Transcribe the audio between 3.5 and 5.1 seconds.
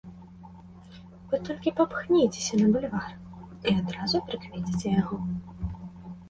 і адразу прыкмеціце